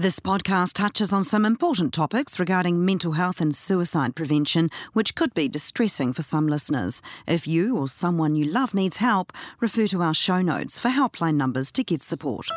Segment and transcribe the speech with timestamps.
[0.00, 5.34] This podcast touches on some important topics regarding mental health and suicide prevention, which could
[5.34, 7.02] be distressing for some listeners.
[7.26, 11.34] If you or someone you love needs help, refer to our show notes for helpline
[11.34, 12.48] numbers to get support.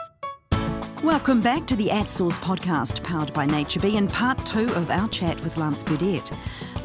[1.03, 5.09] Welcome back to the At Source podcast, powered by NatureBee, and part two of our
[5.09, 6.31] chat with Lance Burdett.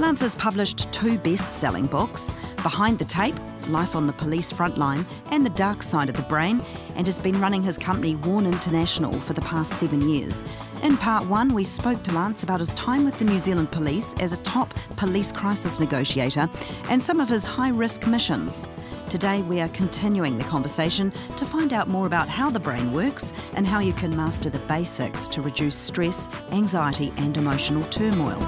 [0.00, 2.32] Lance has published two best selling books
[2.64, 3.36] Behind the Tape,
[3.68, 6.60] Life on the Police Frontline, and The Dark Side of the Brain,
[6.96, 10.42] and has been running his company Warn International for the past seven years.
[10.82, 14.14] In part one, we spoke to Lance about his time with the New Zealand Police
[14.14, 16.50] as a top police crisis negotiator
[16.88, 18.66] and some of his high risk missions.
[19.08, 23.32] Today, we are continuing the conversation to find out more about how the brain works
[23.54, 28.38] and how you can master the basics to reduce stress, anxiety, and emotional turmoil.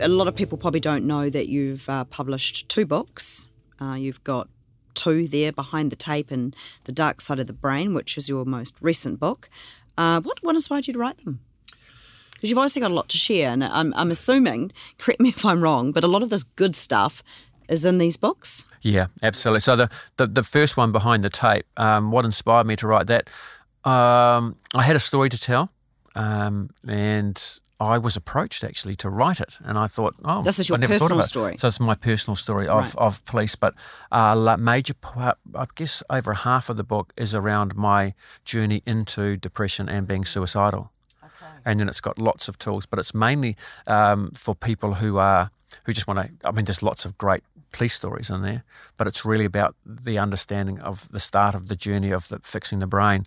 [0.00, 3.48] A lot of people probably don't know that you've uh, published two books.
[3.80, 4.48] Uh, you've got
[4.94, 8.44] two there behind the tape and The Dark Side of the Brain, which is your
[8.44, 9.50] most recent book.
[9.98, 11.40] Uh, what, what inspired you to write them?
[12.34, 15.44] Because you've obviously got a lot to share, and I'm, I'm assuming, correct me if
[15.44, 17.24] I'm wrong, but a lot of this good stuff
[17.68, 18.64] is in these books.
[18.82, 19.60] Yeah, absolutely.
[19.60, 23.06] So the the, the first one behind the tape, um, what inspired me to write
[23.08, 23.28] that?
[23.84, 25.70] Um, I had a story to tell,
[26.14, 27.40] um, and
[27.80, 30.80] I was approached actually to write it, and I thought, oh, this is your I
[30.80, 31.28] never personal thought of it.
[31.28, 31.56] story.
[31.58, 32.94] So it's my personal story of, Right.
[32.96, 33.74] of police, but
[34.12, 39.36] uh, major part, I guess over half of the book is around my journey into
[39.36, 40.92] depression and being suicidal
[41.64, 43.56] and then it's got lots of tools, but it's mainly
[43.86, 45.50] um, for people who are
[45.84, 46.48] who just want to.
[46.48, 47.42] I mean, there's lots of great
[47.72, 48.62] police stories in there,
[48.96, 52.78] but it's really about the understanding of the start of the journey of the, fixing
[52.78, 53.26] the brain.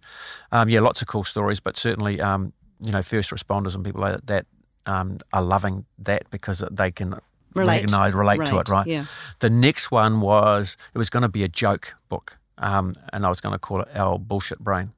[0.52, 4.02] Um, yeah, lots of cool stories, but certainly, um, you know, first responders and people
[4.02, 4.46] like that
[4.86, 7.20] um, are loving that because they can
[7.56, 7.76] Relate.
[7.76, 8.88] recognize, relate, to it, right?
[8.88, 9.06] yeah.
[9.40, 13.30] The next one was it was going to be a joke book, um, and I
[13.30, 14.94] was going to call it our bullshit brain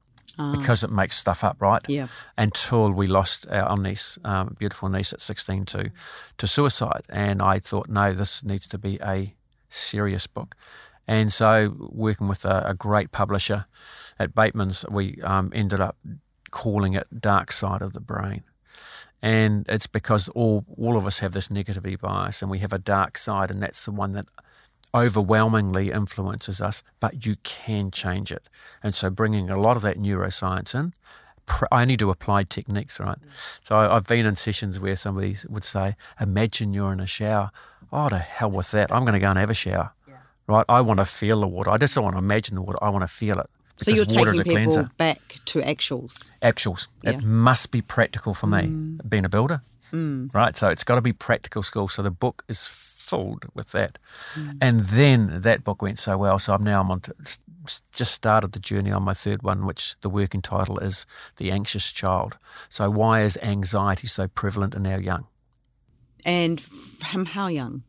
[0.52, 1.82] because it makes stuff up, right?
[1.88, 2.08] Yeah.
[2.36, 5.92] Until we lost our niece, um, beautiful niece at 16 to,
[6.38, 7.02] to suicide.
[7.08, 9.34] And I thought, no, this needs to be a
[9.68, 10.56] serious book.
[11.06, 13.66] And so, working with a, a great publisher
[14.18, 15.96] at Bateman's, we um, ended up
[16.50, 18.42] calling it Dark Side of the Brain.
[19.22, 22.78] And it's because all, all of us have this negativity bias and we have a
[22.78, 24.26] dark side, and that's the one that
[24.94, 28.48] overwhelmingly influences us, but you can change it.
[28.82, 30.92] And so bringing a lot of that neuroscience in,
[31.72, 33.18] I only do applied techniques, right?
[33.18, 33.58] Mm.
[33.62, 37.50] So I, I've been in sessions where somebody would say, imagine you're in a shower.
[37.92, 38.92] Oh, to hell with that.
[38.92, 39.92] I'm going to go and have a shower,
[40.46, 40.64] right?
[40.68, 41.70] I want to feel the water.
[41.70, 42.78] I just don't want to imagine the water.
[42.80, 43.50] I want to feel it.
[43.78, 44.90] So you're taking a people cleanser.
[44.98, 46.30] back to actuals.
[46.42, 46.86] Actuals.
[47.02, 47.12] Yeah.
[47.12, 49.08] It must be practical for me, mm.
[49.08, 49.62] being a builder.
[49.90, 50.32] Mm.
[50.34, 50.54] Right?
[50.54, 51.88] So it's got to be practical school.
[51.88, 52.58] So the book is
[53.54, 53.98] with that.
[54.60, 56.38] And then that book went so well.
[56.38, 57.14] So I'm now I'm on to,
[57.92, 61.06] just started the journey on my third one, which the working title is
[61.36, 62.38] The Anxious Child.
[62.68, 65.26] So why is anxiety so prevalent in our young?
[66.24, 67.82] And from how young?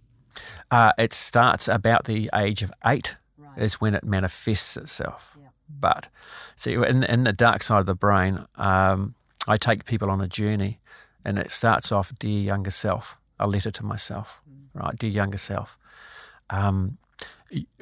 [0.70, 3.18] Uh, it starts about the age of eight
[3.58, 5.38] is when it manifests itself.
[5.70, 6.10] But
[6.56, 9.16] see, in, in the dark side of the brain, um,
[9.48, 10.80] I take people on a journey,
[11.24, 14.82] and it starts off, dear younger self, a letter to myself, mm.
[14.82, 15.78] right, dear younger self.
[16.50, 16.98] Um,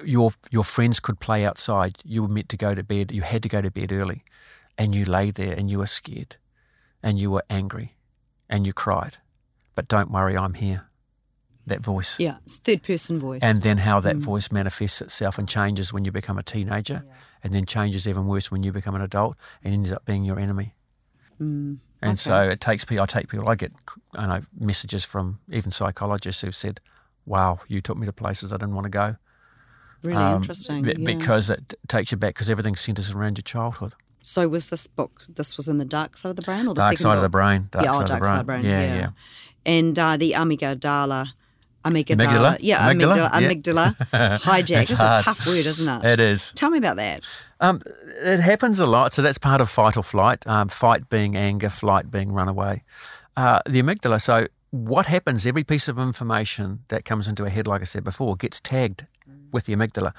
[0.04, 1.98] your your friends could play outside.
[2.04, 3.12] You were meant to go to bed.
[3.12, 4.24] You had to go to bed early,
[4.78, 6.38] and you lay there and you were scared,
[7.04, 7.96] and you were angry,
[8.50, 9.18] and you cried.
[9.76, 10.86] But don't worry, I'm here.
[11.68, 13.44] That voice Yeah, it's third person voice.
[13.44, 14.22] and then how that mm.
[14.22, 17.04] voice manifests itself and changes when you become a teenager,
[17.44, 20.40] and then changes even worse when you become an adult and ends up being your
[20.40, 20.74] enemy.
[21.40, 21.78] Mm.
[22.02, 23.04] And so it takes people.
[23.04, 23.48] I take people.
[23.50, 23.72] I get
[24.14, 26.80] I know messages from even psychologists who've said,
[27.26, 29.16] "Wow, you took me to places I didn't want to go."
[30.02, 30.82] really Um, interesting.
[30.82, 31.04] be- yeah.
[31.04, 33.94] Because it takes you back because everything centers around your childhood.
[34.24, 35.24] So was this book?
[35.28, 37.22] This was in the dark side of the brain, or the Dark second side of
[37.22, 37.68] the brain.
[37.72, 38.30] Dark yeah, side oh, of the dark brain.
[38.32, 38.64] side of the brain.
[38.66, 39.10] Yeah, Yeah, yeah.
[39.66, 41.34] And uh, the amygdala,
[41.84, 42.58] amygdala, Amygdala?
[42.60, 43.30] yeah, Amygdala?
[43.32, 44.38] amygdala, Yeah.
[44.38, 44.82] amygdala hijack.
[44.82, 46.06] It's It's a tough word, isn't it?
[46.06, 46.52] It is.
[46.56, 47.26] Tell me about that.
[47.60, 47.82] Um,
[48.24, 49.14] it happens a lot.
[49.14, 50.46] So that's part of fight or flight.
[50.48, 52.84] Um, fight being anger, flight being run away.
[53.38, 54.22] Uh, the amygdala.
[54.22, 55.46] So what happens?
[55.48, 59.08] Every piece of information that comes into a head, like I said before, gets tagged
[59.52, 60.14] with the amygdala.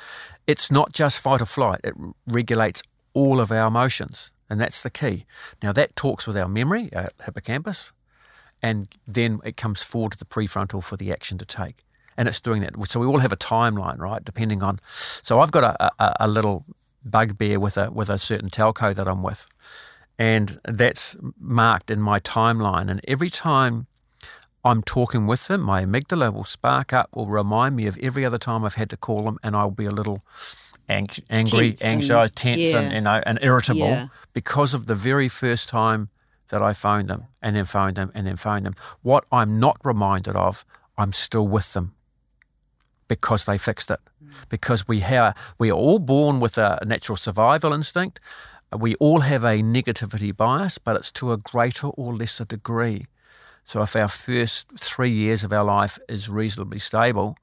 [0.46, 1.80] It's not just fight or flight.
[1.84, 1.94] It
[2.26, 2.82] regulates
[3.12, 5.24] all of our emotions, and that's the key.
[5.62, 7.92] Now that talks with our memory, our hippocampus,
[8.62, 11.84] and then it comes forward to the prefrontal for the action to take.
[12.16, 12.72] And it's doing that.
[12.88, 14.22] So we all have a timeline, right?
[14.24, 14.80] Depending on.
[14.84, 16.64] So I've got a, a, a little
[17.04, 19.46] bugbear with a with a certain telco that I'm with,
[20.18, 22.90] and that's marked in my timeline.
[22.90, 23.86] And every time
[24.64, 28.36] I'm talking with them, my amygdala will spark up, will remind me of every other
[28.38, 30.22] time I've had to call them, and I'll be a little
[30.90, 34.08] ang- angry, Tense and- anxious, tense, and you know, and irritable Yeah.
[34.34, 36.10] because of the very first time
[36.50, 38.74] that I phoned them and then phoned them and then phoned them.
[39.02, 40.64] What I'm not reminded of,
[40.98, 41.94] I'm still with them
[43.08, 44.00] because they fixed it.
[44.48, 48.20] Because we have, we are all born with a natural survival instinct.
[48.76, 53.06] We all have a negativity bias, but it's to a greater or lesser degree.
[53.64, 57.36] So if our first three years of our life is reasonably stable,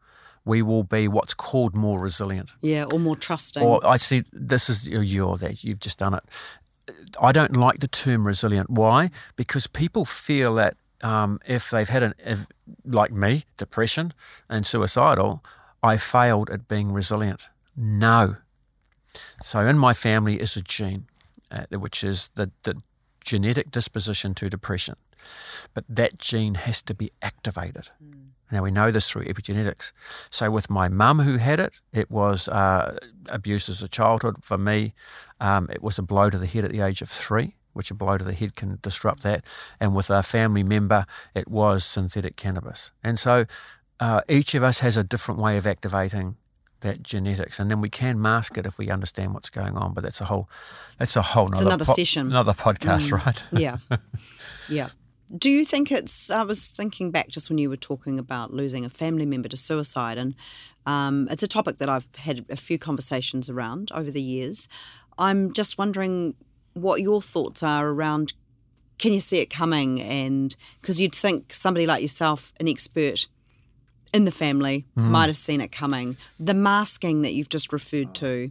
[0.45, 2.51] we will be what's called more resilient.
[2.62, 3.62] Yeah, or more trusting.
[3.62, 6.24] Or I see this is you're that you've just done it.
[7.21, 8.69] I don't like the term resilient.
[8.69, 9.09] Why?
[9.36, 12.48] Because people feel that um, if they've had an, if,
[12.86, 14.13] like me, depression
[14.50, 15.44] and suicidal,
[15.83, 17.50] I failed at being resilient.
[17.75, 18.38] No.
[19.42, 21.06] So in my family is a gene,
[21.51, 22.81] uh, which is the, the
[23.24, 24.95] genetic disposition to depression.
[25.74, 27.89] But that gene has to be activated.
[28.03, 28.30] Mm.
[28.52, 29.92] Now we know this through epigenetics.
[30.30, 32.98] So with my mum who had it, it was uh,
[33.28, 34.44] abuse as a childhood.
[34.44, 34.94] For me,
[35.40, 37.94] um, it was a blow to the head at the age of three, which a
[37.94, 39.46] blow to the head can disrupt that.
[39.80, 41.06] And with a family member,
[41.36, 42.92] it was synthetic cannabis.
[43.04, 43.46] And so
[44.00, 46.38] uh, each of us has a different way of activating
[46.82, 49.94] that genetics, and then we can mask it if we understand what's going on.
[49.94, 50.48] But that's a whole
[50.98, 53.26] that's a whole it's another po- session, another podcast, mm.
[53.26, 53.44] right?
[53.52, 53.78] yeah,
[54.70, 54.90] yeah.
[55.35, 56.31] Do you think it's?
[56.31, 59.57] I was thinking back just when you were talking about losing a family member to
[59.57, 60.35] suicide, and
[60.85, 64.69] um, it's a topic that I've had a few conversations around over the years.
[65.18, 66.35] I'm just wondering
[66.74, 68.33] what your thoughts are around.
[68.97, 70.01] Can you see it coming?
[70.01, 73.27] And because you'd think somebody like yourself, an expert
[74.13, 75.03] in the family, mm.
[75.03, 76.15] might have seen it coming.
[76.39, 78.50] The masking that you've just referred to,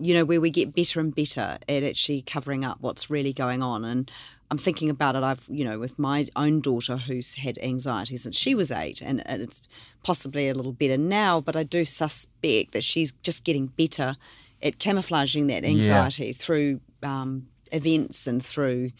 [0.00, 3.62] you know, where we get better and better at actually covering up what's really going
[3.62, 3.84] on.
[3.84, 4.10] And
[4.54, 5.24] I'm thinking about it.
[5.24, 9.20] I've, you know, with my own daughter who's had anxiety since she was eight, and,
[9.26, 9.62] it's
[10.04, 14.16] possibly a little better now, but I do suspect that she's just getting better
[14.62, 16.32] at camouflaging that anxiety yeah.
[16.38, 18.92] through um, events and through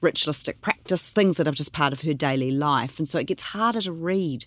[0.00, 2.98] ritualistic practice, things that are just part of her daily life.
[2.98, 4.46] And so it gets harder to read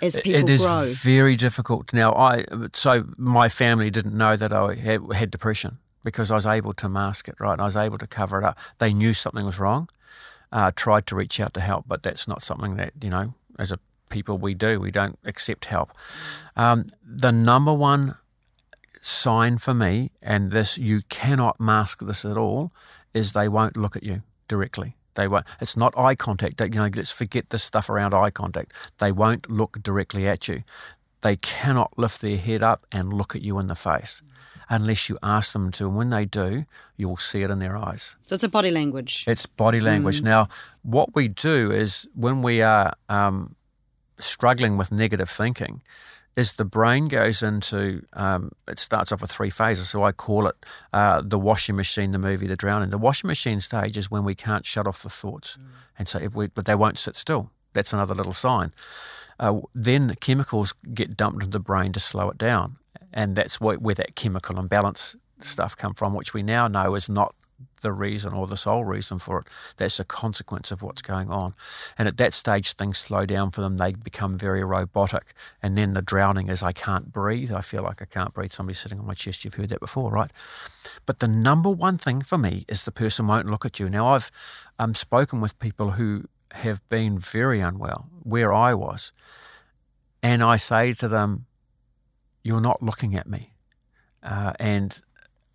[0.00, 0.40] as people grow.
[0.40, 0.92] it is grow.
[1.02, 2.14] very difficult now.
[2.14, 2.44] I
[2.74, 6.88] so my family didn't know that I had, had depression because I was able to
[6.88, 7.54] mask it, right?
[7.54, 8.56] And I was able to cover it up.
[8.78, 9.88] They knew something was wrong,
[10.52, 13.72] uh, tried to reach out to help, but that's not something that, you know, as
[13.72, 13.78] a
[14.08, 14.80] people we do.
[14.80, 15.90] We don't accept help.
[16.56, 18.16] Um, the number one
[19.00, 22.72] sign for me, and this you cannot mask this at all,
[23.14, 24.96] is they won't look at you directly.
[25.14, 25.46] They won't.
[25.60, 26.60] It's not eye contact.
[26.60, 28.72] You know, let's forget this stuff around eye contact.
[28.98, 30.62] They won't look directly at you.
[31.26, 34.22] They cannot lift their head up and look at you in the face
[34.68, 35.86] unless you ask them to.
[35.86, 38.14] And when they do, you'll see it in their eyes.
[38.22, 39.24] So it's a body language.
[39.26, 40.20] It's body language.
[40.20, 40.24] Mm.
[40.24, 40.48] Now,
[40.82, 43.56] what we do is when we are um,
[44.18, 45.82] struggling with negative thinking,
[46.36, 49.88] is the brain goes into um, it starts off with three phases.
[49.88, 50.54] So I call it
[50.92, 52.90] uh, the washing machine, the movie, the drowning.
[52.90, 55.64] The washing machine stage is when we can't shut off the thoughts, mm.
[55.98, 57.50] and so if we but they won't sit still.
[57.72, 58.72] That's another little sign.
[59.38, 62.76] Uh, then chemicals get dumped into the brain to slow it down,
[63.12, 67.08] and that's where, where that chemical imbalance stuff come from, which we now know is
[67.08, 67.34] not
[67.82, 69.46] the reason or the sole reason for it.
[69.76, 71.54] That's a consequence of what's going on.
[71.98, 73.76] And at that stage, things slow down for them.
[73.76, 75.34] They become very robotic.
[75.62, 77.52] And then the drowning is I can't breathe.
[77.52, 78.52] I feel like I can't breathe.
[78.52, 79.44] Somebody's sitting on my chest.
[79.44, 80.30] You've heard that before, right?
[81.04, 83.88] But the number one thing for me is the person won't look at you.
[83.88, 84.30] Now, I've
[84.78, 89.12] um, spoken with people who have been very unwell, where I was.
[90.22, 91.46] And I say to them,
[92.42, 93.52] you're not looking at me.
[94.22, 95.00] Uh, and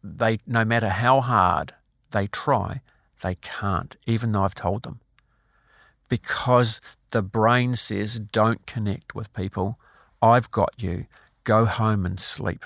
[0.04, 1.74] they, no matter how hard
[2.12, 2.82] they try,
[3.22, 5.02] they can't, even though I've told them.
[6.08, 9.78] Because the brain says, don't connect with people.
[10.22, 11.06] I've got you.
[11.44, 12.66] Go home and sleep.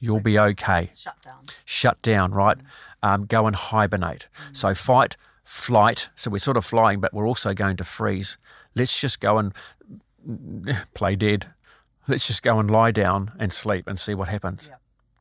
[0.00, 0.90] You'll be okay.
[0.94, 1.42] Shut down.
[1.64, 2.58] Shut down, right?
[2.58, 2.64] Mm.
[3.02, 4.28] Um, go and hibernate.
[4.50, 4.56] Mm.
[4.56, 6.08] So fight, flight.
[6.14, 8.38] So we're sort of flying, but we're also going to freeze.
[8.78, 9.52] Let's just go and
[10.94, 11.46] play dead
[12.08, 14.72] let's just go and lie down and sleep and see what happens.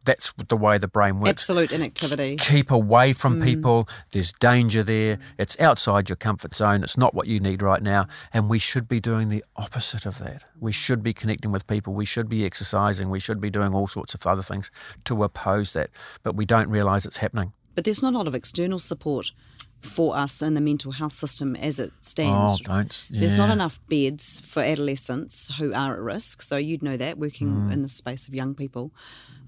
[0.06, 1.30] That's the way the brain works.
[1.32, 2.38] Absolute inactivity.
[2.38, 3.44] Keep away from mm.
[3.44, 3.90] people.
[4.14, 5.18] There's danger there.
[5.18, 5.22] Mm.
[5.38, 6.82] It's outside your comfort zone.
[6.82, 8.08] It's not what you need right now.
[8.32, 10.46] And we should be doing the opposite of that.
[10.62, 11.94] We should be connecting with people.
[11.94, 13.10] We should be exercising.
[13.10, 14.72] We should be doing all sorts of other things
[15.04, 15.90] to oppose that.
[16.24, 17.52] But we don't realise it's happening.
[17.76, 19.32] But there's not a lot of external support
[19.81, 22.53] for us in the mental health system as it stands.
[22.53, 23.07] Oh, don't.
[23.10, 23.19] Yeah.
[23.19, 26.41] There's not enough beds for adolescents who are at risk.
[26.41, 27.74] So you'd know that working mm.
[27.74, 28.91] in the space of young people.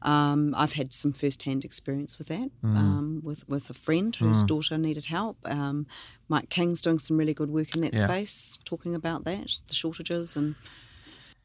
[0.02, 2.76] Um, I've had some first-hand experience with that, mm.
[2.76, 4.48] um, with with a friend whose mm.
[4.48, 5.38] daughter needed help.
[5.44, 5.88] Um,
[6.30, 8.06] Mike King's doing some really good work in that yeah.
[8.06, 10.56] space, talking about that, the shortages and.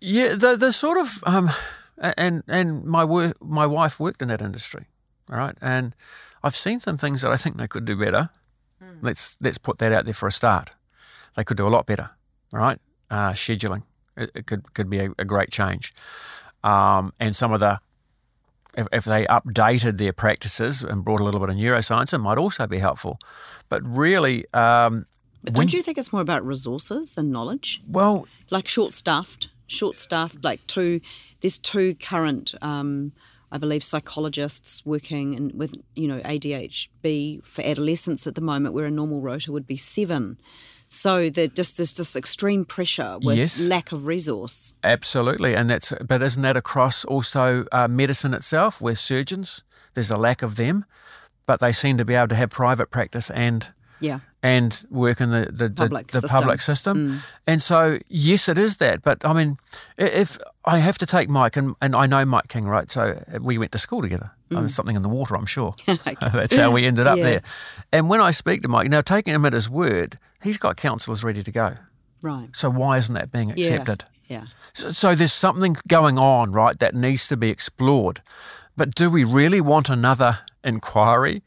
[0.00, 1.50] Yeah, the the sort of um,
[1.98, 4.86] and and my work, my wife worked in that industry,
[5.30, 5.96] all right, and
[6.44, 8.30] I've seen some things that I think they could do better
[9.04, 10.72] Let's let's put that out there for a start.
[11.36, 12.10] They could do a lot better,
[12.52, 12.78] right?
[13.10, 13.82] Uh, scheduling
[14.16, 15.94] it, it, could could be a, a great change,
[16.62, 17.80] um, and some of the
[18.76, 22.38] if, if, they updated their practices and brought a little bit of neuroscience, it might
[22.38, 23.18] also be helpful.
[23.68, 25.06] But really, um,
[25.42, 27.82] but don't you think it's more about resources than knowledge?
[27.86, 31.00] Well, like short staffed, short staffed, like two.
[31.40, 32.54] There's two current.
[32.62, 33.12] Um,
[33.54, 38.84] I believe psychologists working in, with you know ADHD for adolescents at the moment, where
[38.84, 40.38] a normal rota would be seven.
[40.88, 43.68] So there just there's this extreme pressure with yes.
[43.68, 44.74] lack of resource.
[44.82, 49.62] Absolutely, and that's but isn't that across also uh, medicine itself, where surgeons
[49.94, 50.84] there's a lack of them,
[51.46, 55.30] but they seem to be able to have private practice and yeah and work in
[55.30, 56.40] the the public the, the system.
[56.40, 57.08] public system.
[57.08, 57.30] Mm.
[57.46, 59.02] And so yes, it is that.
[59.02, 59.56] But I mean,
[59.96, 60.36] if
[60.66, 62.90] I have to take Mike and and I know Mike King, right?
[62.90, 64.30] So we went to school together.
[64.50, 64.60] Mm.
[64.60, 65.74] There's something in the water, I'm sure.
[65.86, 67.24] That's how we ended up yeah.
[67.24, 67.42] there.
[67.90, 71.24] And when I speak to Mike, now taking him at his word, he's got counsellors
[71.24, 71.76] ready to go.
[72.20, 72.48] Right.
[72.52, 74.04] So why isn't that being accepted?
[74.28, 74.40] Yeah.
[74.40, 74.46] yeah.
[74.74, 78.20] So, so there's something going on, right, that needs to be explored.
[78.76, 81.42] But do we really want another inquiry?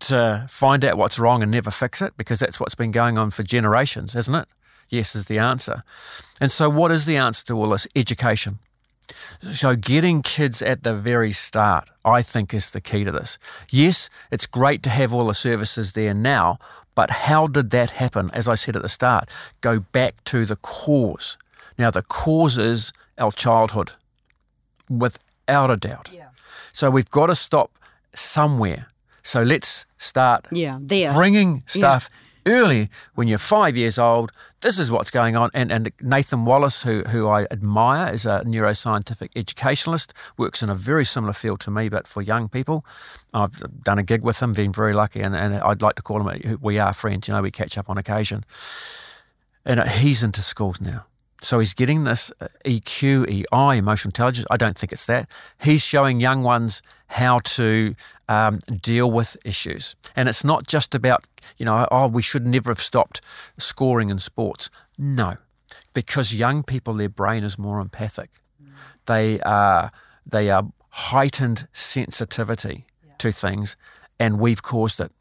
[0.00, 3.30] To find out what's wrong and never fix it because that's what's been going on
[3.30, 4.48] for generations, isn't it?
[4.88, 5.82] Yes, is the answer.
[6.40, 7.88] And so, what is the answer to all this?
[7.96, 8.58] Education.
[9.52, 13.38] So, getting kids at the very start, I think, is the key to this.
[13.70, 16.58] Yes, it's great to have all the services there now,
[16.94, 18.30] but how did that happen?
[18.32, 19.28] As I said at the start,
[19.60, 21.36] go back to the cause.
[21.78, 23.92] Now, the cause is our childhood,
[24.88, 26.10] without a doubt.
[26.12, 26.28] Yeah.
[26.72, 27.76] So, we've got to stop
[28.14, 28.86] somewhere
[29.26, 31.12] so let's start yeah, there.
[31.12, 32.08] bringing stuff
[32.46, 32.52] yeah.
[32.52, 34.30] early when you're five years old.
[34.60, 35.50] This is what's going on.
[35.52, 40.76] And, and Nathan Wallis, who, who I admire, is a neuroscientific educationalist, works in a
[40.76, 42.86] very similar field to me, but for young people.
[43.34, 46.26] I've done a gig with him, been very lucky, and, and I'd like to call
[46.26, 48.44] him, we are friends, you know, we catch up on occasion.
[49.64, 51.04] And uh, he's into schools now.
[51.42, 54.46] So he's getting this uh, EQ, EI, emotional intelligence.
[54.50, 55.28] I don't think it's that.
[55.60, 57.94] He's showing young ones how to
[58.28, 59.96] um, deal with issues.
[60.14, 61.24] And it's not just about,
[61.56, 63.20] you know, oh, we should never have stopped
[63.58, 64.70] scoring in sports.
[64.98, 65.36] No,
[65.94, 68.30] because young people, their brain is more empathic.
[68.62, 68.68] Mm.
[69.06, 69.92] They are,
[70.24, 73.12] they are heightened sensitivity yeah.
[73.18, 73.76] to things,
[74.18, 75.12] and we've caused it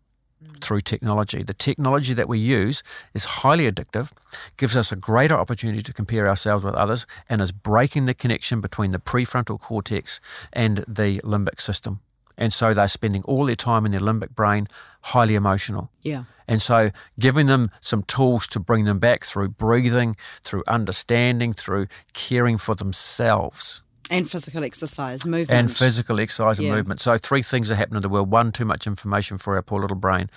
[0.62, 1.44] through technology.
[1.44, 2.84] The technology that we use
[3.14, 4.12] is highly addictive,
[4.58, 8.62] gives us a greater opportunity to compare ourselves with others, and is breaking the connection
[8.62, 10.20] between the prefrontal cortex
[10.54, 12.00] and the limbic system.
[12.38, 14.68] And so they're spending all their time in their limbic brain,
[15.04, 15.90] highly emotional.
[16.02, 16.26] Yeah.
[16.48, 21.88] And so giving them some tools to bring them back through breathing, through understanding, through
[22.14, 25.60] caring for themselves and physical exercise, movement.
[25.60, 26.76] And physical exercise and yeah.
[26.76, 27.00] movement.
[27.00, 28.30] So, three things are happening in the world.
[28.30, 30.30] One, too much information for our poor little brain.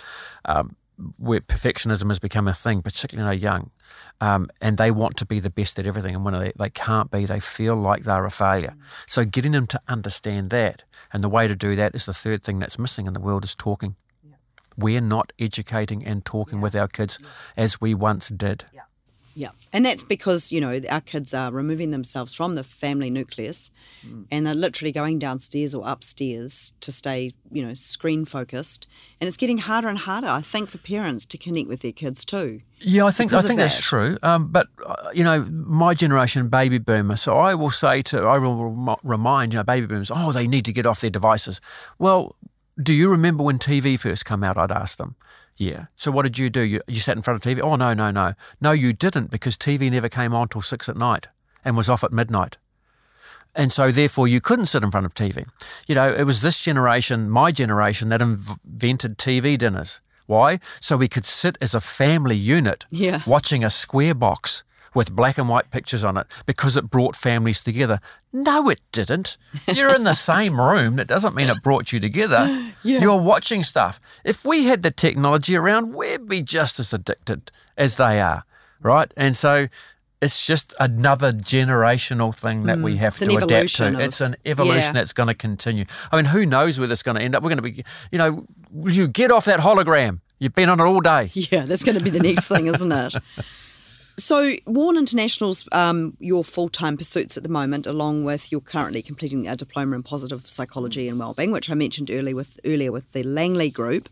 [0.45, 0.77] Um,
[1.17, 3.71] where perfectionism has become a thing, particularly in our young,
[4.21, 7.11] um, and they want to be the best at everything, and when they, they can't
[7.11, 8.75] be, they feel like they're a failure.
[8.77, 8.83] Mm.
[9.07, 12.43] So getting them to understand that, and the way to do that is the third
[12.43, 13.97] thing that's missing in the world is talking.
[14.23, 14.37] Yeah.
[14.77, 16.63] We're not educating and talking yeah.
[16.63, 17.29] with our kids yeah.
[17.57, 18.65] as we once did.
[19.39, 19.51] Yeah.
[19.73, 23.71] And that's because, you know, our kids are removing themselves from the family nucleus
[24.05, 24.25] mm.
[24.33, 28.89] and they're literally going downstairs or upstairs to stay, you know, screen focused.
[29.21, 32.25] And it's getting harder and harder, I think, for parents to connect with their kids
[32.25, 32.63] too.
[32.81, 33.69] Yeah, I think I think that.
[33.69, 34.19] that's true.
[34.25, 37.15] Um, but uh, you know, my generation, baby boomer.
[37.15, 40.65] So I will say to, I will remind you know, baby boomers, oh, they need
[40.65, 41.61] to get off their devices.
[42.01, 42.35] Well,
[42.83, 44.57] do you remember when TV first came out?
[44.57, 45.15] I'd ask them.
[45.59, 45.87] Yeah.
[45.97, 46.63] So what did you do?
[46.63, 47.61] You, you sat in front of TV?
[47.61, 48.35] Oh, no, no, no.
[48.61, 51.27] No, you didn't because TV never came on till six at night
[51.65, 52.57] and was off at midnight.
[53.55, 55.49] And so, therefore, you couldn't sit in front of TV.
[55.89, 60.01] You know, it was this generation, my generation, that invented TV dinners.
[60.27, 60.61] Why?
[60.81, 63.23] So we could sit as a family unit yeah.
[63.27, 64.63] watching a square box
[64.95, 68.01] with black and white pictures on it because it brought families together.
[68.33, 69.37] No, it didn't.
[69.73, 70.97] You're in the same room.
[70.97, 72.65] That doesn't mean it brought you together.
[72.85, 73.01] Yeah.
[73.01, 74.01] You're watching stuff.
[74.25, 78.45] If we had the technology around, we'd be just as addicted as they are,
[78.81, 79.13] right?
[79.17, 79.67] And so
[80.21, 82.85] it's just another generational thing that mm.
[82.85, 83.89] we have to adapt to.
[83.89, 85.01] Of, it's an evolution yeah.
[85.01, 85.85] that's going to continue.
[86.11, 87.43] I mean, who knows where this is going to end up?
[87.43, 88.47] We're going to be, you know,
[88.85, 90.21] you get off that hologram.
[90.39, 91.31] You've been on it all day.
[91.35, 93.15] Yeah, that's going to be the next thing, isn't it?
[94.19, 99.01] So, Warn International's um, your full time pursuits at the moment, along with you're currently
[99.01, 103.13] completing a diploma in positive psychology and wellbeing, which I mentioned earlier with earlier with
[103.13, 104.09] the Langley Group.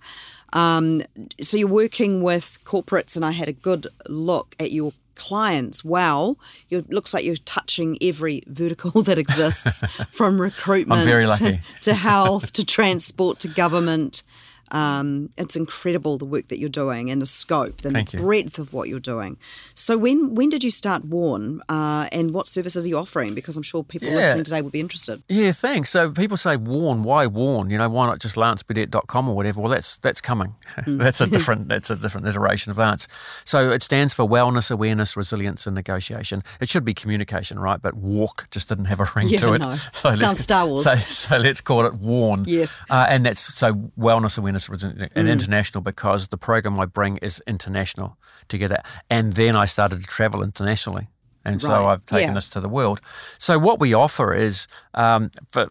[0.53, 1.03] Um,
[1.41, 5.85] so you're working with corporates, and I had a good look at your clients.
[5.85, 6.37] Wow,
[6.71, 9.83] it looks like you're touching every vertical that exists,
[10.13, 11.57] from recruitment I'm very lucky.
[11.57, 14.23] To, to health to transport to government.
[14.71, 18.23] Um, it's incredible the work that you're doing and the scope and Thank the you.
[18.25, 19.37] breadth of what you're doing.
[19.75, 23.35] So when when did you start Warn uh, and what services are you offering?
[23.35, 24.17] Because I'm sure people Yeah.
[24.17, 25.23] listening today would be interested.
[25.29, 25.91] Yeah, thanks.
[25.91, 27.71] So people say warn, why warn?
[27.71, 29.61] You know, why not just lanceburdett.com or whatever?
[29.61, 30.55] Well, that's that's coming.
[30.87, 33.07] that's a different that's a different iteration of Lance.
[33.45, 36.43] So it stands for wellness, awareness, resilience, and negotiation.
[36.61, 37.81] It should be communication, right?
[37.81, 39.59] But walk just didn't have a ring Yeah, to it.
[39.59, 39.77] no.
[39.93, 40.85] So let's- Sounds Star Wars.
[40.85, 42.45] So, so let's call it warn.
[42.47, 42.83] Yes.
[42.89, 47.43] Uh, and that's so wellness, awareness, resilience, and international because the program I bring is
[47.47, 48.17] international
[48.49, 48.79] together.
[49.09, 51.09] And then I started to travel internationally.
[51.45, 52.35] And so I've taken Yeah.
[52.35, 53.01] this to the world.
[53.39, 55.69] So what we offer is um, for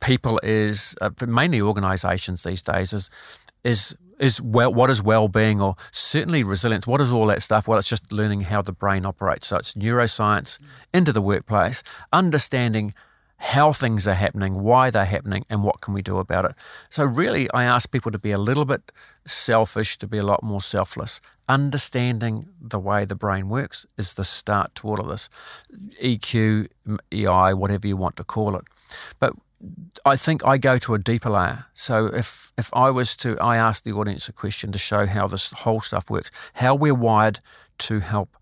[0.00, 3.10] people is uh, for mainly organisations these days is
[3.62, 6.86] is is well what is well-being or certainly resilience.
[6.86, 7.66] What is all that stuff?
[7.68, 9.46] Well, it's just learning how the brain operates.
[9.46, 10.58] So it's neuroscience
[10.92, 12.94] into the workplace, understanding
[13.44, 16.52] how things are happening, why they're happening, and what can we do about it.
[16.88, 18.90] So really, I ask people to be a little bit
[19.26, 21.20] selfish, to be a lot more selfless.
[21.46, 25.28] Understanding the way the brain works is the start to all of this.
[26.02, 26.68] EQ,
[27.12, 28.64] EI, whatever you want to call it.
[29.18, 29.34] But
[30.06, 31.66] I think I go to a deeper layer.
[31.74, 35.28] So if if I was to, I ask the audience a question to show how
[35.28, 37.40] this whole stuff works, how we're wired
[37.78, 38.38] to help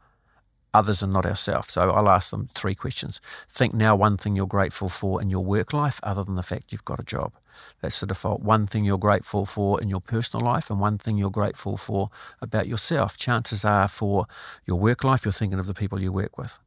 [0.75, 1.73] others and not ourselves.
[1.73, 3.21] So I'll ask them three questions.
[3.49, 6.73] Think now one thing you're grateful for in your work life, other than the fact
[6.73, 7.33] you've got a job.
[7.81, 8.43] That's the default.
[8.43, 12.11] One thing you're grateful for in your personal life, and one thing you're grateful for
[12.41, 13.17] about yourself.
[13.17, 14.27] Chances are for
[14.67, 16.59] your work life, you're thinking of the people you work with,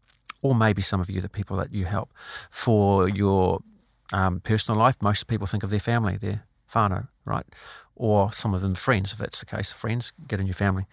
[0.42, 2.12] or maybe some of you, the people that you help.
[2.52, 3.62] For your
[4.14, 6.44] um, personal life, most people think of their family, their
[6.76, 7.46] whānau, right?
[7.96, 9.72] Or some of them friends, if that's the case.
[9.72, 10.86] Friends, get in your family,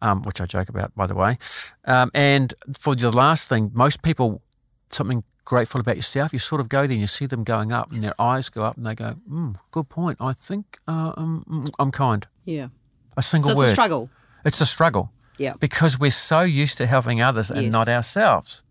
[0.00, 1.38] um, which I joke about, by the way.
[1.84, 4.40] Um, and for the last thing, most people,
[4.88, 7.92] something grateful about yourself, you sort of go there and you see them going up
[7.92, 10.16] and their eyes go up and they go, mm, good point.
[10.20, 12.26] I think uh, um, mm, I'm kind.
[12.44, 12.68] Yeah.
[13.16, 13.68] A single So it's word.
[13.68, 14.10] a struggle.
[14.44, 15.54] It's a struggle Yeah.
[15.60, 17.72] because we're so used to helping others and Yes.
[17.72, 18.64] not ourselves.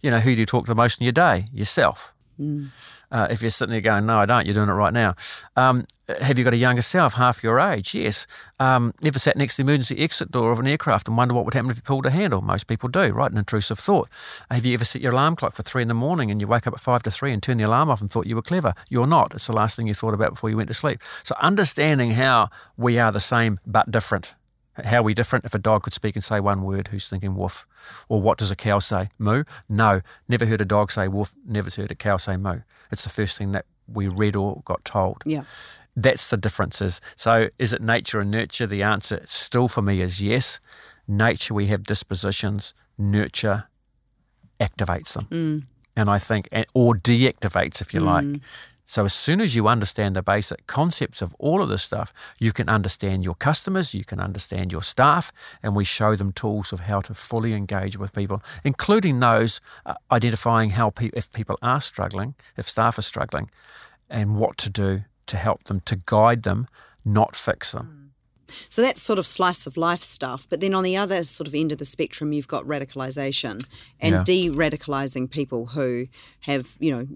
[0.00, 1.46] You know, who do you talk to the most in your day?
[1.52, 2.14] Yourself.
[2.40, 2.68] Mm.
[3.10, 5.14] Uh, if you're sitting there going, no, I don't, you're doing it right now.
[5.56, 5.86] Um,
[6.20, 7.94] have you got a younger self, half your age?
[7.94, 8.26] Yes.
[8.58, 11.44] Um, never sat next to the emergency exit door of an aircraft and wonder what
[11.44, 12.40] would happen if you pulled a handle?
[12.40, 13.30] Most people do, right?
[13.30, 14.08] An intrusive thought.
[14.50, 16.66] Have you ever set your alarm clock for three in the morning and you wake
[16.66, 18.74] up at five to three and turn the alarm off and thought you were clever?
[18.88, 19.34] You're not.
[19.34, 21.00] It's the last thing you thought about before you went to sleep.
[21.22, 24.34] So understanding how we are the same but different.
[24.84, 25.44] How are we different?
[25.44, 27.66] If a dog could speak and say one word, who's thinking woof?
[28.08, 29.08] Or what does a cow say?
[29.18, 29.44] Moo?
[29.68, 30.00] No.
[30.28, 32.60] Never heard a dog say woof, never heard a cow say moo.
[32.90, 35.22] It's the first thing that we read or got told.
[35.26, 35.42] Yeah.
[35.96, 37.00] That's the differences.
[37.16, 38.66] So is it nature and nurture?
[38.66, 40.60] The answer still for me is yes.
[41.08, 42.72] Nature, we have dispositions.
[42.96, 43.64] Nurture
[44.60, 45.26] activates them.
[45.30, 45.62] Mm.
[45.96, 48.24] And I think, or deactivates, if you like.
[48.24, 48.40] Mm.
[48.90, 52.50] So as soon as you understand the basic concepts of all of this stuff, you
[52.50, 55.30] can understand your customers, you can understand your staff,
[55.62, 59.94] and we show them tools of how to fully engage with people, including those uh,
[60.10, 63.48] identifying how pe- if people are struggling, if staff are struggling,
[64.08, 66.66] and what to do to help them, to guide them,
[67.04, 68.10] not fix them.
[68.68, 70.46] So that's sort of slice of life stuff.
[70.48, 73.64] But then on the other sort of end of the spectrum, you've got radicalization
[74.00, 74.24] and Yeah.
[74.24, 76.08] de-radicalizing people who
[76.40, 77.06] have, you know,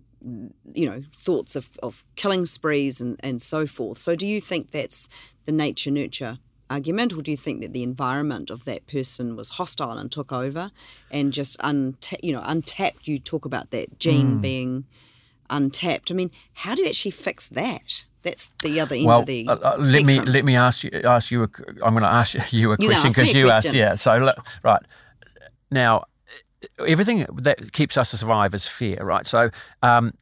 [0.73, 3.99] you know, thoughts of, of killing sprees and, and so forth.
[3.99, 5.09] So do you think that's
[5.45, 6.39] the nature nurture
[6.71, 10.33] argument, or do you think that the environment of that person was hostile and took
[10.33, 10.71] over
[11.11, 13.07] and just unta- you know, untapped?
[13.07, 14.41] You talk about that gene mm.
[14.41, 14.87] being
[15.51, 16.11] untapped.
[16.11, 18.05] I mean, how do you actually fix that?
[18.25, 20.91] That's the other end Well, of the uh, uh, let me let me ask you
[21.05, 21.43] ask you.
[21.45, 21.49] A,
[21.85, 23.73] I'm going to ask you a question because you asked.
[23.73, 23.95] Yeah.
[23.97, 24.33] So
[24.63, 24.83] right
[25.71, 26.05] now,
[26.87, 29.27] everything that keeps us alive is fear, right?
[29.27, 29.51] So,
[29.83, 30.15] um,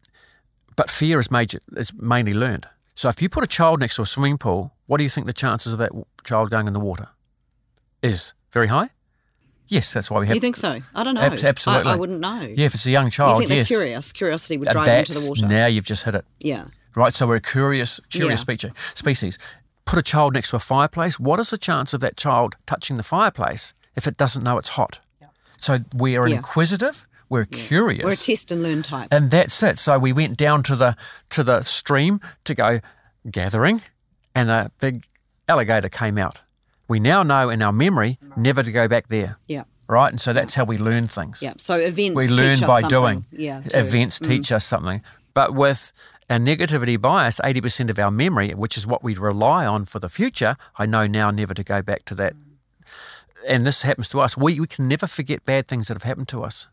[0.77, 2.67] but fear is major is mainly learned.
[2.95, 5.27] So if you put a child next to a swimming pool, what do you think
[5.27, 5.93] the chances of that
[6.25, 7.09] child going in the water
[8.03, 8.35] is?
[8.53, 8.91] Very high.
[9.69, 10.35] Yes, that's why we have.
[10.35, 10.81] You think so?
[10.95, 11.23] I don't know.
[11.23, 11.91] Abs- absolutely.
[11.91, 12.43] I, I wouldn't know.
[12.43, 13.69] yeah, if it's a young You child, think they're yes.
[13.69, 14.13] curious?
[14.13, 15.47] Curiosity would drive them into the water.
[15.47, 16.27] Now you've just hit it.
[16.41, 16.65] yeah.
[16.95, 17.13] Right?
[17.15, 18.43] So we're a curious, curious Yeah.
[18.43, 18.73] species.
[18.95, 19.39] Species.
[19.85, 21.19] Put a child next to a fireplace.
[21.19, 24.71] What is the chance of that child touching the fireplace if it doesn't know it's
[24.71, 25.01] hot?
[25.59, 26.37] So we are Yeah.
[26.37, 27.07] inquisitive.
[27.29, 28.05] We're curious.
[28.05, 29.09] We're a test and learn type.
[29.11, 29.79] and that's it.
[29.79, 30.97] So we went down to the
[31.31, 32.81] to the stream to go
[33.31, 33.81] gathering,
[34.35, 35.07] and a big
[35.49, 36.41] alligator came out.
[36.89, 39.65] We now know in our memory never to go back there, yeah.
[39.87, 40.11] right?
[40.11, 41.41] And so that's how we learn things.
[41.41, 41.55] Yeah.
[41.57, 42.89] So events We learn by something.
[42.89, 43.25] doing.
[43.31, 43.61] Yeah.
[43.61, 43.79] too.
[43.79, 44.27] Events mm.
[44.27, 45.01] teach us something.
[45.35, 45.93] But with
[46.29, 50.09] our negativity bias, 80% of our memory, which is what we rely on for the
[50.09, 52.35] future, I know now never to go back to that.
[53.47, 54.37] And this happens to us.
[54.37, 56.69] We, we can never forget bad things that have happened to us.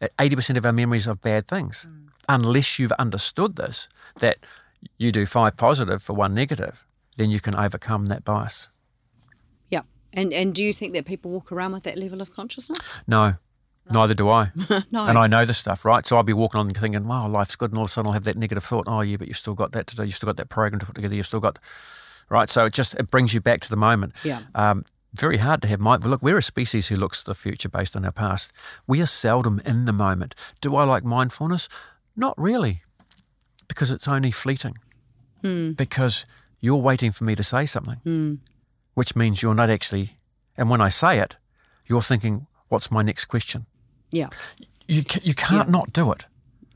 [0.00, 1.86] Uh, 80% of our memories of bad things,
[2.28, 3.88] unless you've understood this,
[4.20, 4.38] that
[4.98, 6.84] you do five positive for one negative.
[7.16, 8.68] then you can overcome that bias.
[9.70, 9.82] Yeah.
[10.12, 12.98] And and do you think that people walk around with that level of consciousness?
[13.06, 13.34] No,
[13.90, 14.50] neither do I.
[14.90, 15.04] no.
[15.04, 16.06] And I know this stuff, right?
[16.06, 17.70] So I'll be walking on thinking, wow, life's good.
[17.70, 18.84] And all of a sudden I'll have that negative thought.
[18.86, 20.04] Oh, yeah, but you've still got that to do.
[20.04, 21.14] You've still got that program to put together.
[21.14, 21.58] You've still got,
[22.30, 22.48] right?
[22.48, 24.14] So it just, it brings you back to the moment.
[24.24, 24.42] Yeah.
[24.54, 26.04] Um, very hard to have mind.
[26.04, 28.52] Look, we're a species who looks to the future based on our past.
[28.86, 30.34] We are seldom in the moment.
[30.60, 31.68] Do I like mindfulness?
[32.16, 32.82] Not really,
[33.68, 34.76] because it's only fleeting.
[35.74, 36.26] Because
[36.60, 38.40] you're waiting for me to say something,
[38.94, 40.18] which means you're not actually.
[40.56, 41.36] And when I say it,
[41.86, 43.66] you're thinking, "What's my next question?"
[44.14, 44.28] Yeah.
[44.86, 46.26] You you can't not do it.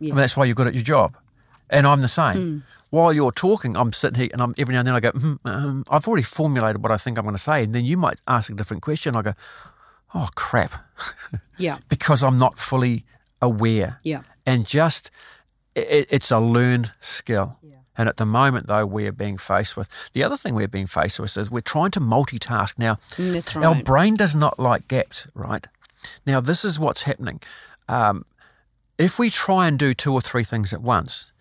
[0.00, 0.12] Yeah.
[0.12, 1.16] I mean, that's why you're good at your job.
[1.70, 2.62] And I'm the same.
[2.90, 5.38] While you're talking, I'm sitting here and I'm every now and then I go, mm,
[5.44, 7.64] um, I've already formulated what I think I'm going to say.
[7.64, 9.14] And then you might ask a different question.
[9.14, 9.34] I go,
[10.14, 10.72] oh, crap.
[11.58, 11.78] Yeah.
[11.90, 13.04] because I'm not fully
[13.42, 13.98] aware.
[14.04, 14.22] Yeah.
[14.46, 15.10] And just,
[15.74, 17.58] it, it's a learned skill.
[17.62, 17.74] Yeah.
[17.98, 21.18] And at the moment, though, we're being faced with the other thing we're being faced
[21.20, 22.78] with is we're trying to multitask.
[22.78, 25.66] Now, Mm, that's our brain does not like gaps, right?
[26.26, 27.40] Now, this is what's happening.
[27.88, 28.24] Um,
[28.98, 31.32] if we try and do two or three things at once,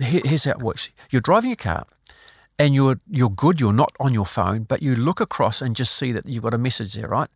[0.00, 0.90] here, here's how it works.
[1.10, 1.86] You're driving a car
[2.58, 5.94] and you're you're good, you're not on your phone, but you look across and just
[5.94, 7.28] see that you've got a message there, right?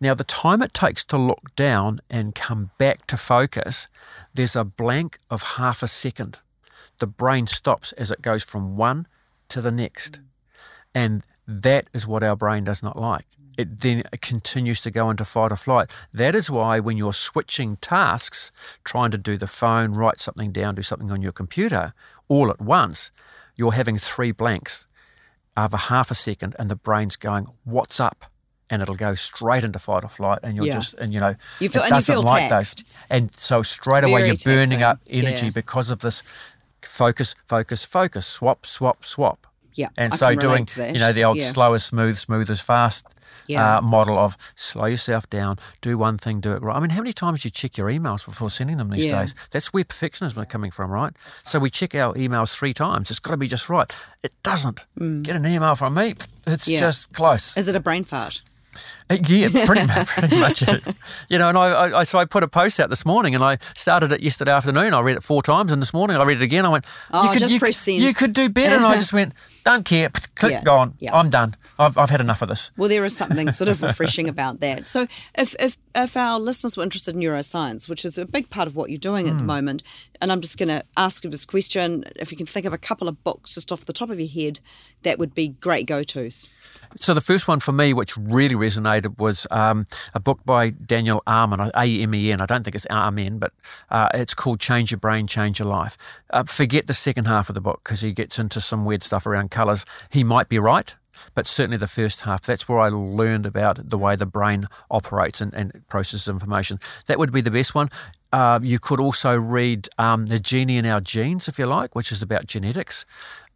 [0.00, 3.86] Now the time it takes to look down and come back to focus,
[4.34, 6.40] there's a blank of half a second.
[6.98, 9.06] The brain stops as it goes from one
[9.48, 10.20] to the next.
[10.94, 13.26] And that is what our brain does not like.
[13.58, 15.90] It then continues to go into fight or flight.
[16.12, 18.50] That is why when you're switching tasks,
[18.84, 21.92] trying to do the phone, write something down, do something on your computer
[22.28, 23.12] all at once,
[23.56, 24.86] you're having three blanks
[25.56, 28.24] of a half a second and the brain's going, What's up?
[28.70, 30.72] And it'll go straight into fight or flight and you're Yeah.
[30.74, 32.78] just and you know You feel- it doesn't feel like taxed.
[32.78, 32.94] those.
[33.10, 34.82] And so straight away Very you're burning taxing.
[34.82, 35.50] up energy Yeah.
[35.52, 36.22] because of this
[36.80, 39.46] focus, focus, focus, swap, swap, swap.
[39.74, 41.46] Yeah, And I so doing, you know, the old Yeah.
[41.46, 43.06] slow is smooth, smooth is fast
[43.46, 43.78] Yeah.
[43.78, 46.76] uh, model of slow yourself down, do one thing, do it right.
[46.76, 49.20] I mean, how many times do you check your emails before sending them these Yeah.
[49.20, 49.34] days?
[49.50, 51.12] That's where perfectionism is coming from, right?
[51.42, 53.10] So we check our emails three times.
[53.10, 53.90] It's got to be just right.
[54.22, 54.84] It doesn't.
[55.22, 56.14] Get an email from me,
[56.46, 56.78] it's Mm.
[56.78, 57.56] Just close.
[57.56, 58.42] Is it a brain fart?
[59.10, 60.06] Uh, Yeah, pretty much.
[60.08, 60.82] Pretty much it.
[61.28, 63.58] You know, and I, I, so I put a post out this morning, and I
[63.74, 64.94] started it yesterday afternoon.
[64.94, 66.64] I read it four times, and this morning I read it again.
[66.64, 68.00] I went, Oh, "You could, you, press could- send.
[68.00, 70.10] you could do better." And I just went, "Don't care.
[70.34, 70.94] Click, Yeah, gone.
[70.98, 71.14] yeah.
[71.16, 71.56] I'm done.
[71.78, 74.86] I've, I've had enough of this." Well, there is something sort of refreshing about that.
[74.86, 78.66] So, if, if if our listeners were interested in neuroscience, which is a big part
[78.66, 79.32] of what you're doing Hmm.
[79.32, 79.82] at the moment,
[80.20, 82.78] and I'm just going to ask you this question: if you can think of a
[82.78, 84.60] couple of books just off the top of your head,
[85.02, 86.48] that would be great go-tos.
[86.96, 91.22] So the first one for me, which really resonated, was um, a book by Daniel
[91.26, 92.38] Amen, A-M-E-N.
[92.40, 93.52] I don't think it's Amen, but
[93.90, 95.96] uh, it's called Change Your Brain, Change Your Life.
[96.28, 99.26] Uh, forget the second half of the book because he gets into some weird stuff
[99.26, 99.84] around colours.
[100.10, 100.96] He might be right,
[101.34, 105.40] but certainly the first half, that's where I learned about the way the brain operates
[105.40, 106.80] and, and processes information.
[107.06, 107.88] That would be the best one.
[108.32, 112.10] Uh, you could also read um, The Genie in Our Genes, if you like, which
[112.10, 113.04] is about genetics.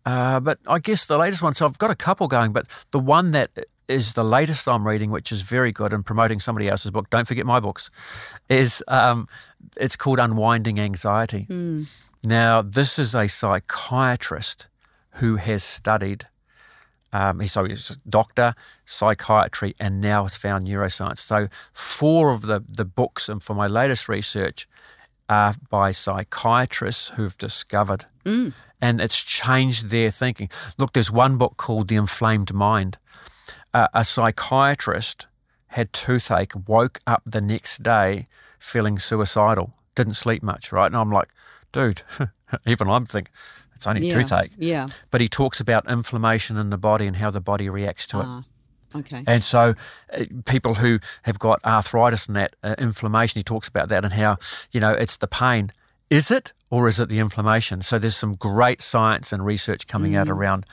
[0.05, 3.01] Uh, but I guess the latest one, so I've got a couple going, but the
[3.01, 3.51] one that
[3.89, 7.27] is the latest I'm reading, which is very good and promoting somebody else's book, don't
[7.27, 7.91] forget my books,
[8.49, 9.27] is um,
[9.77, 11.47] it's called Unwinding Anxiety.
[12.25, 14.69] Now, this is a psychiatrist
[15.17, 16.25] who has studied,
[17.13, 21.19] um, he's, so he's a doctor, psychiatry, and now has found neuroscience.
[21.19, 24.69] So, four of the, the books and for my latest research
[25.29, 28.07] are by psychiatrists who've discovered
[28.81, 30.51] and it's changed their thinking.
[30.79, 32.99] Look, there's one book called The Inflamed Mind.
[33.73, 35.27] Uh, a psychiatrist
[35.69, 38.27] had toothache, woke up the next day
[38.59, 40.87] feeling suicidal, didn't sleep much, right?
[40.87, 41.29] And I'm like,
[41.73, 42.03] dude,
[42.67, 43.33] even I'm thinking,
[43.77, 44.15] it's only Yeah.
[44.15, 44.53] toothache.
[44.59, 44.87] Yeah.
[45.11, 48.25] But he talks about inflammation in the body and how the body reacts to it.
[48.27, 48.43] Ah,
[48.97, 49.23] okay.
[49.27, 49.75] And so,
[50.13, 54.13] uh, people who have got arthritis and that uh, inflammation, he talks about that and
[54.15, 54.39] how,
[54.73, 55.71] you know, it's the pain.
[56.11, 57.83] Is it or is it the inflammation?
[57.83, 60.67] So, there's some great science and research coming out around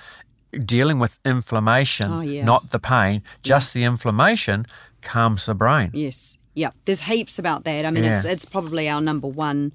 [0.65, 2.17] dealing with inflammation, Mm.
[2.17, 2.45] Oh, yeah.
[2.45, 3.23] not the pain.
[3.41, 4.65] Just the inflammation
[5.01, 5.89] calms the brain.
[5.93, 6.37] Yes.
[6.53, 6.69] Yeah.
[6.85, 7.85] There's heaps about that.
[7.85, 8.15] I mean, Yeah.
[8.17, 9.73] it's it's probably our number one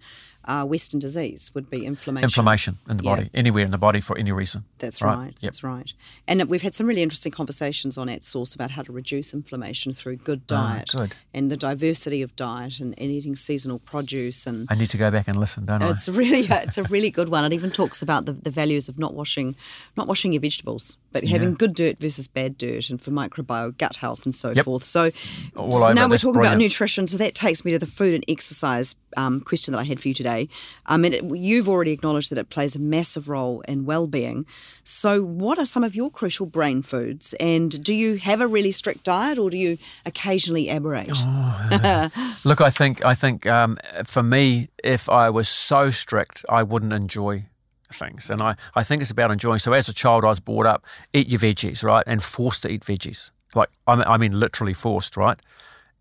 [0.48, 2.24] uh, Western disease would be inflammation.
[2.24, 3.14] Inflammation in the Yeah.
[3.16, 4.64] body, anywhere in the body for any reason.
[4.78, 5.14] That's Right.
[5.16, 5.26] right.
[5.34, 5.40] Yep.
[5.42, 5.92] That's right.
[6.26, 9.92] And we've had some really interesting conversations on at Source about how to reduce inflammation
[9.92, 11.16] through good diet Ah, good.
[11.34, 15.10] and the diversity of diet and, and eating seasonal produce and I need to go
[15.10, 15.90] back and listen, don't I?
[15.90, 17.44] it's really it's a really good one.
[17.44, 19.54] It even talks about the, the values of not washing
[19.96, 23.96] not washing your vegetables, but having good dirt versus bad dirt, and for microbiome, gut
[23.96, 24.64] health, and so Yep.
[24.64, 24.84] forth.
[24.84, 25.10] So,
[25.56, 26.54] so now we're talking brilliant.
[26.54, 27.06] about nutrition.
[27.06, 30.08] So that takes me to the food and exercise um, question that I had for
[30.08, 30.37] you today.
[30.86, 34.46] I mean, it, you've already acknowledged that it plays a massive role in well-being.
[34.84, 37.34] So, what are some of your crucial brain foods?
[37.40, 41.10] And do you have a really strict diet, or do you occasionally aberrate?
[41.12, 46.62] Oh, Look, I think I think um, for me, if I was so strict, I
[46.62, 47.44] wouldn't enjoy
[47.92, 48.30] things.
[48.30, 49.58] And I, I think it's about enjoying.
[49.58, 52.04] So as a child, I was brought up, eat your veggies, right?
[52.06, 53.30] And forced to eat veggies.
[53.54, 55.38] Like, I mean, I mean literally forced, right?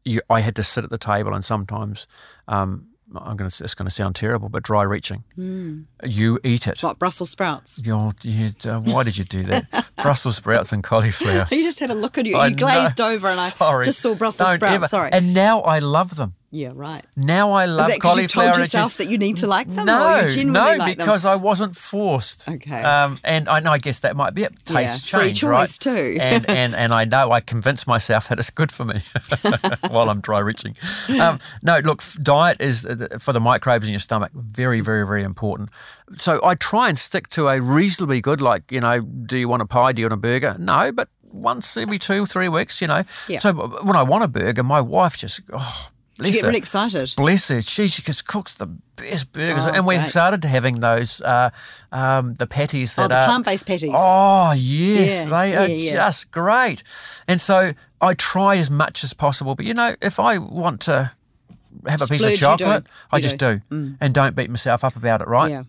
[0.04, 2.08] You, I had to sit at the table and sometimes,
[2.48, 5.24] um, I'm going to, it's going to sound terrible, but dry reaching.
[5.38, 5.86] Mm.
[6.04, 6.84] You eat it.
[6.84, 7.82] Like Brussels sprouts.
[7.84, 9.88] You're, you, uh, why did you do that?
[10.02, 11.48] Brussels sprouts and cauliflower.
[11.52, 12.42] you just had a look at you.
[12.42, 14.90] You glazed over and I just saw Brussels sprouts.
[14.90, 15.12] Sorry.
[15.12, 16.36] And now I love them.
[16.58, 17.06] Yeah, right.
[17.16, 18.48] Now I love Is that cauliflower.
[18.48, 19.86] You told yourself that you need to like them.
[19.86, 21.34] No, no, like because them?
[21.34, 22.50] I wasn't forced.
[22.50, 22.82] Okay.
[22.82, 24.54] Um, and I, I guess that might be it.
[24.66, 25.60] Taste yeah, change, free right?
[25.60, 26.18] choice too.
[26.22, 29.02] and and and I know I convinced myself that it's good for me
[29.90, 30.76] while I'm dry reaching.
[31.10, 35.22] Um, no, look, diet is uh, for the microbes in your stomach very, very, very
[35.22, 35.70] important.
[36.16, 39.62] So I try and stick to a reasonably good, like you know, do you want
[39.62, 39.92] a pie?
[39.92, 40.56] Do you want a burger?
[40.58, 43.04] No, but once every two, three weeks, you know.
[43.28, 43.40] Yeah.
[43.40, 47.14] So when I want a burger, my wife just oh Bless you get really excited.
[47.16, 47.62] Bless her.
[47.62, 49.68] She just cooks the best burgers.
[49.68, 50.10] Oh, and we've great.
[50.10, 51.52] started having those, uh,
[51.92, 53.26] um, the patties that oh, the are.
[53.26, 53.94] plant based patties.
[53.96, 55.26] Oh, yes.
[55.26, 55.92] Yeah, they yeah, are yeah.
[55.94, 56.84] just great.
[57.28, 59.56] And so I try as much as possible.
[59.56, 61.12] But, you know, if I want to
[61.86, 63.62] have a piece of chocolate, I You just do.
[63.70, 63.96] do.
[64.02, 65.52] And don't beat myself up about it, right?
[65.52, 65.64] Yeah.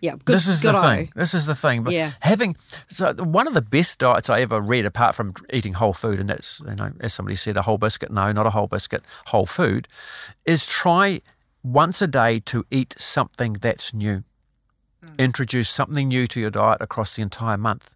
[0.00, 0.12] Yeah.
[0.12, 0.96] Good, this is the eye.
[0.96, 1.12] thing.
[1.14, 1.82] This is the thing.
[1.82, 2.12] But Yeah.
[2.20, 2.56] having
[2.88, 6.28] so one of the best diets I ever read, apart from eating whole food, and
[6.28, 8.10] that's you know, as somebody said, a whole biscuit.
[8.10, 9.04] No, not a whole biscuit.
[9.26, 9.88] Whole food
[10.44, 11.20] is try
[11.62, 14.24] once a day to eat something that's new.
[15.04, 15.18] Mm.
[15.18, 17.94] Introduce something new to your diet across the entire month.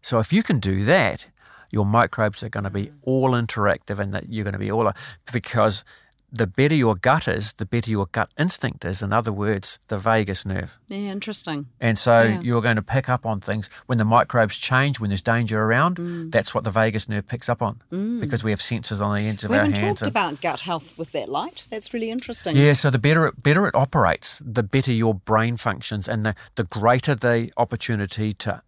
[0.00, 1.26] So if you can do that,
[1.70, 2.94] your microbes are going to be mm.
[3.02, 4.92] all interactive, and that you're going to be all uh,
[5.32, 5.84] because
[6.32, 9.00] the better your gut is, the better your gut instinct is.
[9.02, 10.78] In other words, the vagus nerve.
[10.88, 11.66] Yeah, interesting.
[11.80, 12.40] And so Yeah.
[12.40, 15.96] you're going to pick up on things when the microbes change, when there's danger around.
[15.96, 16.32] Mm.
[16.32, 17.80] That's what the vagus nerve picks up on
[18.20, 20.00] because we have sensors on the ends of We our haven't hands.
[20.00, 21.66] talked and- about gut health with that light.
[21.70, 22.56] That's really interesting.
[22.56, 26.34] yeah, so the better it, better it operates, the better your brain functions, and the,
[26.56, 28.62] the greater the opportunity to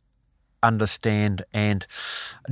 [0.63, 1.87] understand and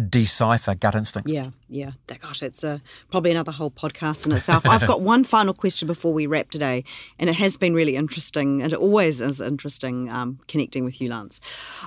[0.08, 1.28] decipher gut instinct.
[1.28, 1.92] Yeah, yeah.
[2.06, 2.78] That, gosh, that's uh,
[3.10, 4.66] probably another whole podcast in itself.
[4.66, 6.84] I've got one final question before we wrap today,
[7.18, 11.08] and it has been really interesting, and it always is interesting um, connecting with you,
[11.08, 11.40] Lance.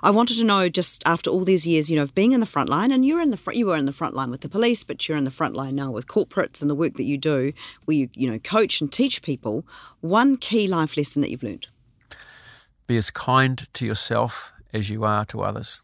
[0.04, 2.46] I wanted to know, just after all these years, you know, of being in the
[2.46, 4.50] front line, and you're in the front, you were in the front line with the
[4.50, 7.18] police, but you're in the front line now with corporates and the work that you
[7.18, 7.54] do,
[7.86, 9.66] where you, you know, coach and teach people.
[10.02, 11.68] One key life lesson that you've learned.
[12.88, 15.82] Be as kind to yourself as you are to others.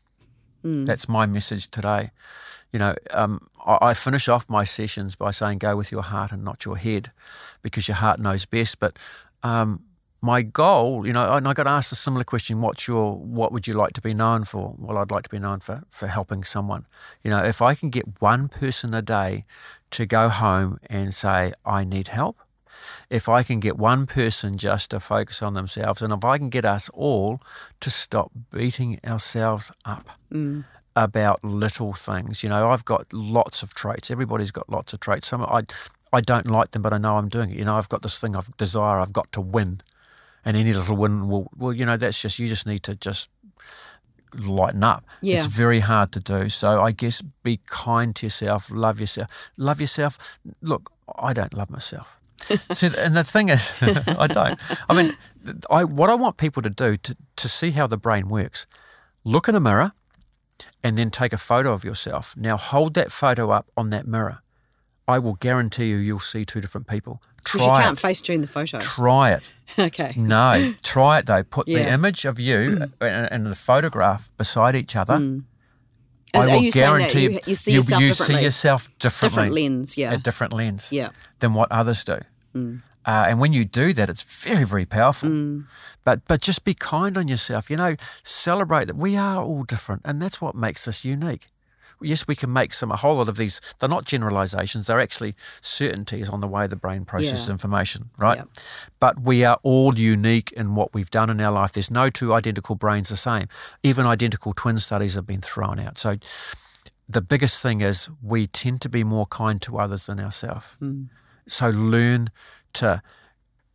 [0.86, 2.12] That's my message today.
[2.72, 6.32] You know, um, I, I finish off my sessions by saying, "Go with your heart
[6.32, 7.12] and not your head,"
[7.62, 8.80] because your heart knows best.
[8.80, 8.98] But
[9.44, 9.84] um,
[10.22, 13.68] my goal, you know, and I got asked a similar question: "What's your, what would
[13.68, 16.44] you like to be known for?" Well, I'd like to be known for for helping
[16.44, 16.88] someone.
[17.24, 19.46] You know, if I can get one person a day
[19.92, 22.38] to go home and say, "I need help,"
[23.10, 26.50] if I can get one person just to focus on themselves, and if I can
[26.50, 27.42] get us all
[27.80, 30.64] to stop beating ourselves up mm.
[30.96, 32.44] about little things.
[32.44, 34.10] You know, I've got lots of traits.
[34.12, 35.28] Everybody's got lots of traits.
[35.28, 35.64] Some I
[36.14, 37.58] I don't like them, but I know I'm doing it.
[37.58, 39.00] You know, I've got this thing of desire.
[39.00, 39.82] I've got to win,
[40.44, 41.52] and any little win will.
[41.58, 43.30] Well, you know, that's just you just need to just
[44.34, 45.06] lighten up.
[45.22, 45.38] Yeah.
[45.38, 46.50] It's very hard to do.
[46.50, 49.52] So I guess be kind to yourself, love yourself.
[49.58, 50.40] Love yourself.
[50.62, 52.20] Look, I don't love myself.
[52.74, 54.60] see, and the thing is, I don't.
[54.90, 55.16] I mean,
[55.70, 58.68] I what I want people to do to, to see how the brain works,
[59.24, 59.94] look in a mirror
[60.84, 62.36] and then take a photo of yourself.
[62.38, 64.40] Now hold that photo up on that mirror.
[65.08, 67.22] I will guarantee you you'll see two different people.
[67.38, 68.02] Because you Try can't it.
[68.02, 68.80] face during the photo.
[68.80, 69.52] Try it.
[69.80, 70.14] okay.
[70.16, 71.44] No, try it though.
[71.44, 75.16] Put the image of you and, and the photograph beside each other.
[75.16, 75.44] Mm.
[76.36, 78.36] Is- I are will you saying that guarantee you- you see yourself you differently?
[78.38, 79.30] see yourself differently.
[79.30, 80.14] Different lens, yeah.
[80.14, 81.10] A different lens Yeah.
[81.40, 82.20] than what others do.
[83.08, 85.30] Uh, and when you do that, it's very, very powerful.
[86.04, 87.70] But but just be kind on yourself.
[87.70, 91.48] You know, celebrate that we are all different, and that's what makes us unique.
[92.06, 93.60] Yes, we can make some a whole lot of these.
[93.80, 97.54] They're not generalizations; they're actually certainties on the way the brain processes Yeah.
[97.54, 98.38] information, right?
[98.38, 98.44] Yeah.
[99.00, 101.72] But we are all unique in what we've done in our life.
[101.74, 103.48] There's no two identical brains the same.
[103.84, 105.98] Even identical twin studies have been thrown out.
[105.98, 106.18] So
[107.08, 110.76] the biggest thing is we tend to be more kind to others than ourselves.
[110.80, 111.04] Hmm.
[111.48, 112.30] So learn
[112.74, 113.02] to,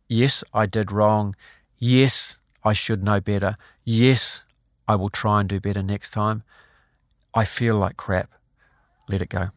[0.09, 1.35] yes, I did wrong.
[1.77, 3.55] Yes, I should know better.
[3.85, 4.43] Yes,
[4.87, 6.43] I will try and do better next time.
[7.33, 8.29] I feel like crap.
[9.07, 9.49] Let it go.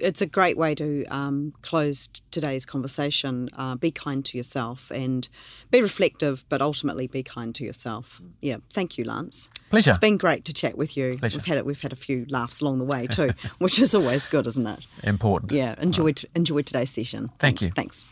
[0.00, 3.48] it's a great way to um, close today's conversation.
[3.56, 5.28] Uh, be kind to yourself and
[5.70, 8.20] be reflective, but ultimately be kind to yourself.
[8.40, 9.48] Yeah, thank you, Lance.
[9.70, 9.90] Pleasure.
[9.90, 11.14] It's been great to chat with you.
[11.14, 11.38] Pleasure.
[11.38, 11.66] We've had it.
[11.66, 14.86] we've had a few laughs along the way too, which is always good, isn't it?
[15.02, 15.52] Important.
[15.52, 17.30] Yeah, enjoyed enjoyed today's session.
[17.38, 17.62] Thank Thanks.
[17.62, 17.68] you.
[17.70, 18.04] Thanks.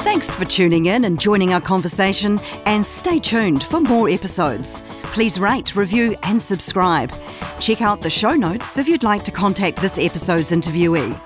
[0.00, 4.82] Thanks for tuning in and joining our conversation, and stay tuned for more episodes.
[5.04, 7.12] Please rate, review, and subscribe.
[7.60, 11.18] Check out the show notes if you'd like to contact this episode's interviewee.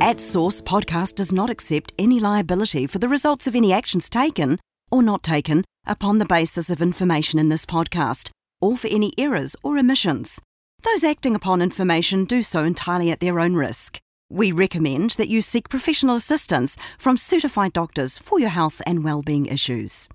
[0.00, 4.58] At Source Podcast does not accept any liability for the results of any actions taken
[4.90, 8.30] or not taken upon the basis of information in this podcast,
[8.60, 10.40] or for any errors or omissions.
[10.82, 13.98] Those acting upon information do so entirely at their own risk.
[14.28, 19.46] We recommend that you seek professional assistance from certified doctors for your health and well-being
[19.46, 20.08] issues.